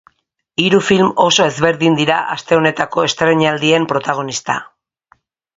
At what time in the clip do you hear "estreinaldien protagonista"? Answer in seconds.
3.11-4.61